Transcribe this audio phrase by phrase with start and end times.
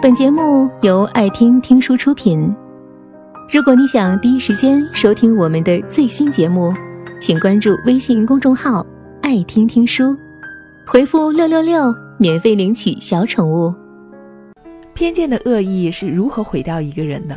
[0.00, 2.54] 本节目由爱听听书出品。
[3.50, 6.72] 如果你想第一时间收听我们的最新节目，
[7.20, 8.86] 请关注微信公众号
[9.20, 10.16] “爱听听书”，
[10.86, 13.74] 回复“六六六”免费领取小宠物。
[14.94, 17.36] 偏见的恶意是如何毁掉一个人的？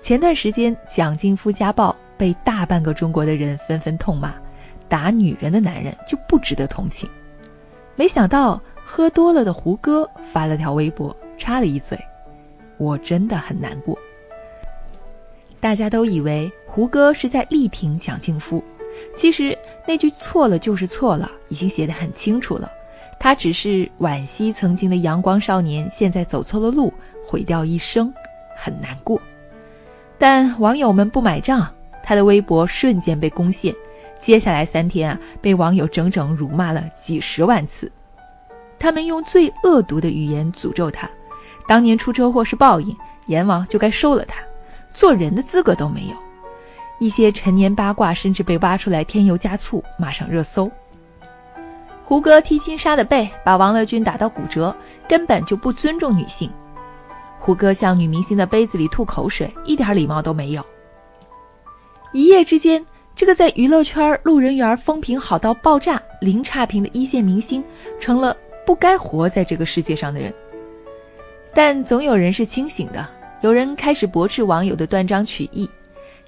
[0.00, 4.34] 前段时间，蒋劲夫家暴被大半个中国的人纷纷痛骂，
[4.88, 7.08] 打女人的男人就不值得同情。
[7.94, 11.16] 没想到喝多了的胡歌发了条微博。
[11.38, 11.98] 插了一嘴，
[12.76, 13.98] 我真的很难过。
[15.60, 18.62] 大家都以为胡歌是在力挺蒋劲夫，
[19.16, 19.56] 其实
[19.86, 22.70] 那句错了就是错了，已经写得很清楚了。
[23.18, 26.92] 他只是惋惜曾经的阳光少年现在走错了路，
[27.26, 28.12] 毁掉一生，
[28.56, 29.20] 很难过。
[30.16, 31.68] 但网友们不买账，
[32.04, 33.74] 他的微博瞬间被攻陷，
[34.20, 37.90] 接下来三天啊，被网友整整辱骂了几十万次。
[38.78, 41.10] 他们用最恶毒的语言诅咒他。
[41.68, 44.40] 当年出车祸是报应，阎王就该收了他，
[44.90, 46.16] 做人的资格都没有。
[46.98, 50.68] 一些陈年八卦甚至被挖出来添油加醋，骂上热搜。
[52.04, 54.74] 胡歌踢金莎的背，把王乐君打到骨折，
[55.06, 56.50] 根本就不尊重女性。
[57.38, 60.64] 胡歌向女明星的杯子里吐口水，一点礼貌都没有。
[62.14, 67.62] 一夜之间，这个在娱乐圈路人缘风评好到爆炸、零差评的一线明星，
[68.00, 70.34] 成了不该活在这个世界上的人。
[71.58, 73.04] 但总有人是清醒的，
[73.40, 75.68] 有人开始驳斥网友的断章取义。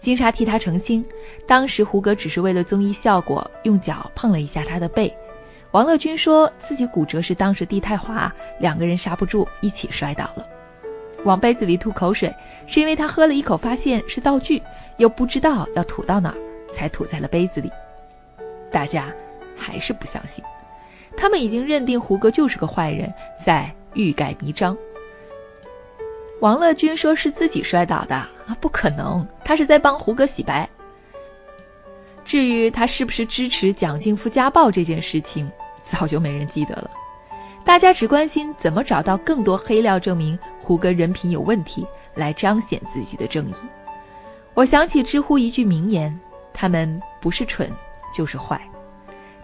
[0.00, 1.04] 金莎替他澄清，
[1.46, 5.16] 当时胡歌只是为了综艺效果，用脚碰了一下他的背。
[5.70, 10.44] 王乐君说自己骨折是当时地太滑，两个人刹不住，一起摔倒了。
[11.22, 12.34] 往杯子里吐口水，
[12.66, 14.60] 是因为他喝了一口，发现是道具，
[14.96, 16.36] 又不知道要吐到哪儿，
[16.72, 17.70] 才吐在了杯子里。
[18.72, 19.14] 大家
[19.56, 20.44] 还是不相信，
[21.16, 24.76] 他们已经认定胡歌就是个坏人，在欲盖弥彰。
[26.40, 30.68] 王乐君说是自己摔倒的啊，不可能，他是在帮胡歌洗白。
[32.24, 35.50] 至于他是不是支持蒋劲夫家暴这件事情，
[35.84, 36.90] 早就没人记得了，
[37.62, 43.54] 大家只关心怎么找到更多黑料证明胡歌人品有问题，来彰显自己的正义。
[44.54, 46.18] 我想起知乎一句名言：
[46.54, 47.70] 他们不是蠢，
[48.14, 48.58] 就是坏。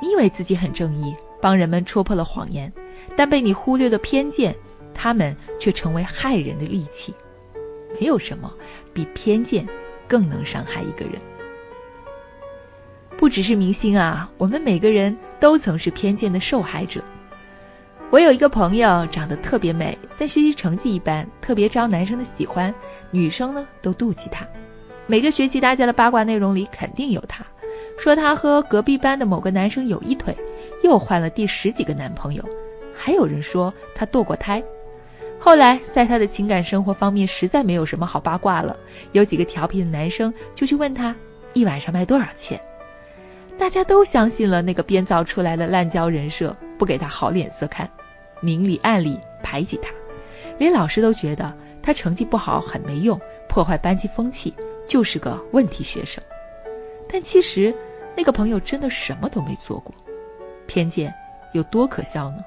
[0.00, 2.72] 你以为自己很正义，帮人们戳破了谎言，
[3.16, 4.54] 但被你忽略的偏见。
[4.94, 7.12] 他们却成为害人的利器，
[8.00, 8.52] 没有什么
[8.92, 9.66] 比偏见
[10.08, 11.20] 更能伤害一个人。
[13.16, 17.02] 不只是明星啊，我们每个人都曾是偏见的受害者。
[18.10, 22.72] 我有一个朋友长得特别美，但学习成绩一般，特别招男生的喜欢，
[23.10, 24.46] 女生呢都妒忌她。
[25.06, 27.44] 每个学期大家的八卦内容里肯定有她，
[27.98, 30.36] 说她和隔壁班的某个男生有一腿，
[30.82, 32.44] 又换了第十几个男朋友，
[32.94, 34.62] 还有人说她堕过胎。
[35.44, 38.74] 后来，在他的情感生活方面实在没有什么好八卦了，
[39.12, 41.14] 有几个调皮的男生就去问他
[41.52, 42.58] 一晚上卖多少钱，
[43.58, 47.86] 大家都相信了那个编造出来的滥交人设，不给他好脸色看，
[48.40, 49.90] 明里暗里排挤他，
[50.56, 54.54] 连老师都觉得他成绩不好很没用，破坏班级风气，
[54.88, 56.24] 就是个问题学生。
[57.06, 57.74] 但其实，
[58.16, 59.94] 那个朋友真的什么都没做过，
[60.66, 61.12] 偏见
[61.52, 62.42] 有多可笑呢？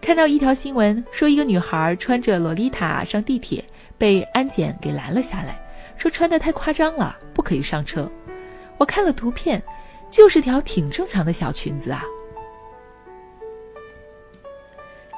[0.00, 3.62] 看到一条新闻，说一个女孩穿着洛丽塔上地铁，
[3.98, 5.60] 被安检给拦了下来，
[5.96, 8.10] 说穿的太夸张了，不可以上车。
[8.78, 9.62] 我看了图片，
[10.10, 12.02] 就是条挺正常的小裙子啊。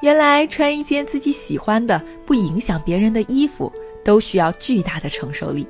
[0.02, 3.70] 原来穿一件自己喜欢的、不影响别人的衣服，
[4.02, 5.66] 都需要巨大的承受力。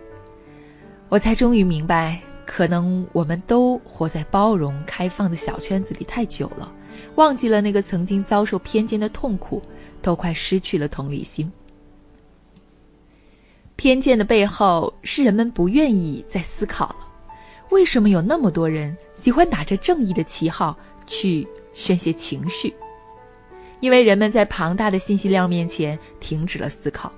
[1.09, 6.73] 我才终于明白，可能我们都活在包容、开放的小圈子里太久了。
[7.15, 9.63] 忘记了那个曾经遭受偏见的痛苦，
[10.01, 11.51] 都快失去了同理心。
[13.77, 16.97] 偏见的背后是人们不愿意再思考了：
[17.71, 22.75] 为什么有那么多人喜欢打着正义的旗号去宣泄情绪？
[23.81, 27.11] 因为人们在庞大的信息量面前停止了思考。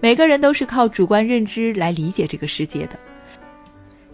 [0.00, 2.98] 每个人都是靠主观认知来理解这个世界的，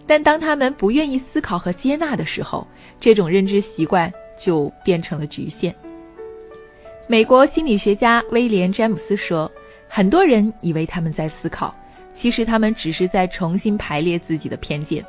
[0.07, 2.65] 但当他们不愿意思考和接纳的时候，
[3.01, 4.09] 这种认知习惯。
[4.41, 5.73] 就变成了局限。
[7.05, 9.51] 美国心理学家威廉·詹姆斯说
[9.87, 11.75] ：“很多人以为他们在思考，
[12.15, 15.05] 其实他们只是在重新排列自己的偏见。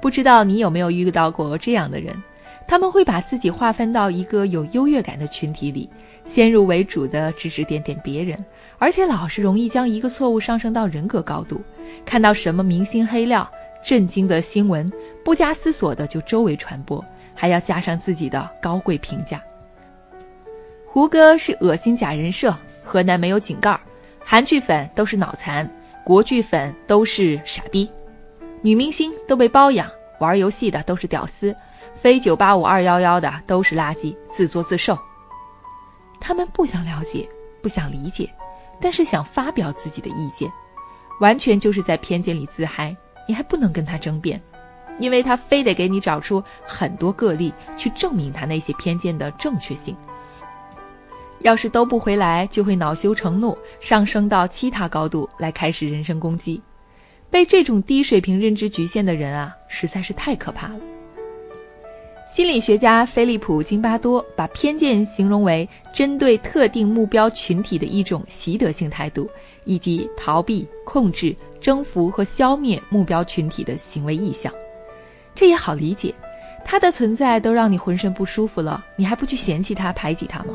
[0.00, 2.14] 不知道你有没有遇到过这样的人？
[2.66, 5.88] 他们会把自己划分到一个有优越感的群体里，
[6.24, 8.42] 先入为主的指指点点别人，
[8.78, 11.60] 而且老是容易将一个错误上升到人格高度。
[12.06, 13.46] 看到什么明星黑料、
[13.84, 14.90] 震惊的新闻，
[15.22, 17.04] 不加思索的就周围传播。”
[17.34, 19.42] 还要加上自己的高贵评价。
[20.86, 23.78] 胡歌是恶心假人设，河南没有井盖，
[24.24, 25.68] 韩剧粉都是脑残，
[26.04, 27.90] 国剧粉都是傻逼，
[28.62, 29.90] 女明星都被包养，
[30.20, 31.54] 玩游戏的都是屌丝，
[31.94, 34.96] 非九八五二幺幺的都是垃圾，自作自受。
[36.20, 37.28] 他们不想了解，
[37.60, 38.32] 不想理解，
[38.80, 40.48] 但是想发表自己的意见，
[41.20, 42.96] 完全就是在偏见里自嗨。
[43.26, 44.40] 你还不能跟他争辩，
[44.98, 49.96] 因为他非得给你找出很多个例去证明他那些偏见的正确性。
[51.40, 56.60] 要是都不回来，就会恼羞成怒，上升到其他高度来开始人身攻击。
[57.30, 60.80] 被这种低水平认知局限的人啊，实在是太可怕了。
[62.26, 69.28] 心理学家菲利普·金巴多把偏见形容为针对特定目标群体的一种习得性态度，
[69.64, 74.52] 以及逃避、控制、征服和消灭目标群体的行为意向。
[75.34, 76.14] 这也好理解，
[76.64, 80.54] 他的存在都让你浑身不舒服了，你还不去嫌弃他、排挤他吗？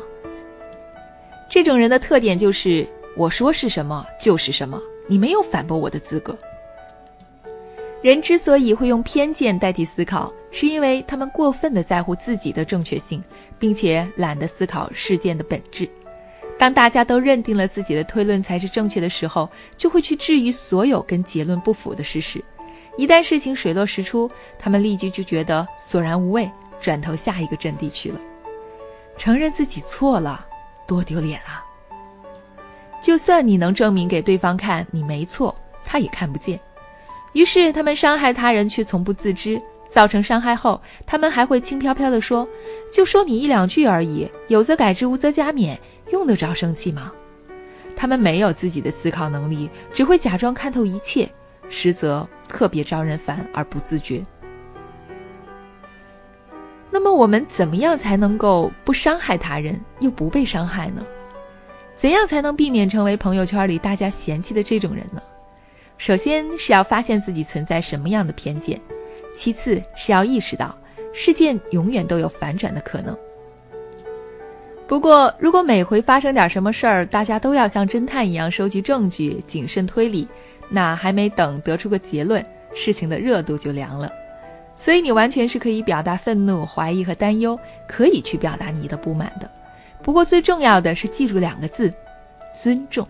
[1.50, 2.86] 这种人的特点就是，
[3.16, 6.36] 我说是什么就是什么，你没有反驳我的资格。
[8.02, 13.22] 人之所以会用偏见代替思考，是因为他们过分的在乎自己的正确性，
[13.58, 15.86] 并且懒得思考事件的本质。
[16.58, 22.42] 当大家都认定了自己的推论才是正确的时候，就会去质疑所有跟结论不符的事实。
[23.00, 26.50] 一旦事情水落石出，他们立即就觉得索然无味，
[26.82, 28.20] 转头下一个阵地去了。
[29.16, 30.46] 承认自己错了。
[30.86, 31.64] 多丢脸啊！
[33.00, 36.60] 就算你能证明给对方看你没错，他也看不见。
[37.32, 39.58] 于是他们伤害他人却从不自知，
[39.88, 42.46] 造成伤害后，他们还会轻飘飘地说
[42.92, 45.78] ：“就说你一两句而已，有则改之，无则加勉，
[46.12, 47.10] 用得着生气吗？”
[47.96, 51.30] 他们没有自己的思考能力，只会假装看透一切，
[51.70, 54.20] 实则特别招人烦而不自觉。
[56.90, 61.06] 那么我们怎么样才能够不伤害他人又不被伤害呢？
[61.96, 65.22] 怎样才能避免成为朋友圈里大家嫌弃的这种人呢？
[65.98, 68.80] 首先是要发现自己存在什么样的偏见，
[69.36, 70.76] 其次是要意识到
[71.12, 73.16] 事件永远都有反转的可能。
[74.88, 80.26] 不过，如果每回发生点什么事儿，大家都要像侦探一样收集证据、谨慎推理，
[80.70, 82.44] 那还没等得出个结论，
[82.74, 84.10] 事情的热度就凉了。
[84.76, 89.50] 所以你完全是可以表达愤怒、怀疑和担忧，可以去表达你的不满的。
[90.02, 91.92] 不过最重要的是记住两个字：
[92.56, 93.06] 尊重。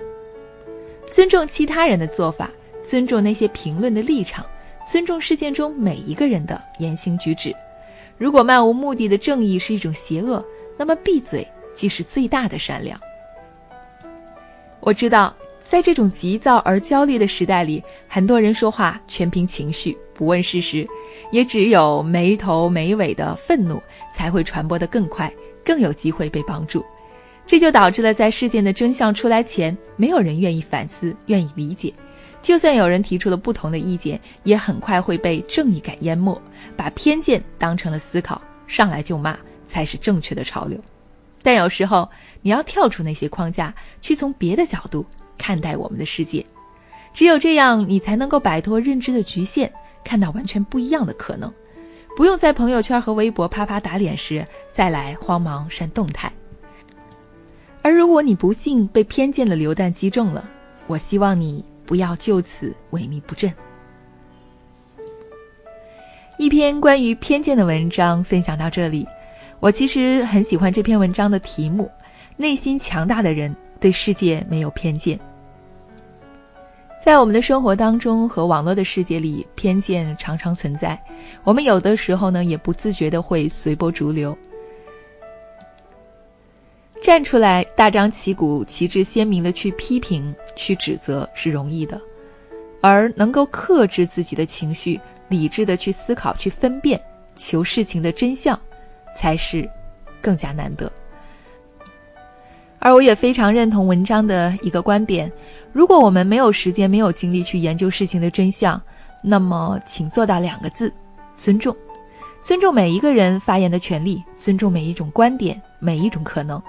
[1.12, 2.50] 尊重其他人的做法，
[2.82, 4.44] 尊重那些评论的立场，
[4.86, 7.54] 尊重事件中每一个人的言行举止。
[8.18, 10.44] 如果漫无目的的正义是一种邪恶，
[10.76, 13.00] 那么闭嘴即是最大的善良。
[14.80, 15.34] 我知道，
[15.70, 19.96] 在这种急躁而焦虑的时代里，很多人说话全凭情绪。
[20.12, 20.84] 不问事实，
[21.30, 23.80] 也只有没头没尾的愤怒
[24.12, 25.32] 才会传播得更快，
[25.64, 26.84] 更有机会被帮助。
[27.46, 31.94] 这就导致了在事件的真相出来前，没有人愿意反思、愿意理解。
[32.42, 36.36] 就算有人提出了不同的意见，也很快会被正义感淹没，
[36.76, 39.38] 把偏见当成了思考，上来就骂
[39.68, 40.76] 才是正确的潮流。
[41.44, 42.10] 但有时候，
[42.42, 45.06] 你要跳出那些框架，去从别的角度
[45.40, 46.44] 看待我们的世界。
[47.14, 49.72] 只有这样，你才能够摆脱认知的局限。
[50.04, 51.52] 看到完全不一样的可能，
[52.16, 56.32] 不用在朋友圈和微博啪啪打脸时再来慌忙删动态。
[57.82, 60.48] 而如果你不幸被偏见的流弹击中了，
[60.86, 63.52] 我希望你不要就此萎靡不振。
[66.38, 69.06] 一篇关于偏见的文章分享到这里，
[69.60, 71.90] 我其实很喜欢这篇文章的题目：
[72.36, 75.20] 内心强大的人对世界没有偏见。
[77.02, 81.02] 在我们的生活当中和网络的世界里，偏见常常存在。
[81.44, 84.36] 我们有的时候呢，也不自觉的会随波逐流。
[87.02, 91.98] 站出来，大张旗鼓、旗帜鲜明的去批评、去指责是容易的，
[92.82, 97.00] 而能够克制自己的情绪，理智的去思考、去分辨、
[97.34, 98.60] 求事情的真相，
[99.16, 99.66] 才是
[100.20, 100.92] 更加难得。
[102.80, 105.30] 而我也非常认同文章的一个观点：
[105.72, 108.80] 如果我们没有时间、没有精力去研究事情的真相，
[109.22, 110.92] 那么请做到两个字：
[111.36, 111.76] 尊重。
[112.40, 116.60] 尊重每一个人发言的权利，尊重每一种观点、每一种可能，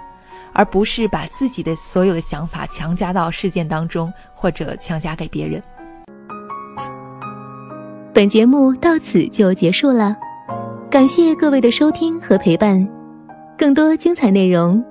[0.52, 5.64] 而不是把自己的所有的想法强加到事件当中，或者强加给别人。
[8.14, 10.14] 本节目到此就结束了，
[10.90, 12.86] 感谢各位的收听和陪伴，
[13.58, 14.91] 更多精彩内容。